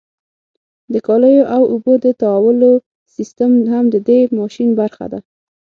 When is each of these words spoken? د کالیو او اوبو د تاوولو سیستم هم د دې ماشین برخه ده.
د 0.93 0.95
کالیو 1.07 1.49
او 1.55 1.61
اوبو 1.73 1.93
د 2.05 2.07
تاوولو 2.21 2.71
سیستم 3.15 3.51
هم 3.71 3.85
د 3.93 3.95
دې 4.07 4.19
ماشین 4.39 4.69
برخه 4.79 5.05
ده. 5.11 5.19